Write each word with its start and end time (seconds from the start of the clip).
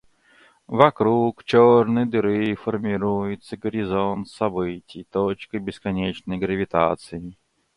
Вокруг 0.65 1.43
черной 1.43 2.05
дыры 2.07 2.55
формируется 2.55 3.55
горизонт 3.55 4.27
событий— 4.29 5.05
точка 5.11 5.59
бесконечной 5.59 6.39
гравитации. 6.39 7.35